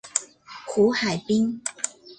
[0.65, 1.61] 胡海滨。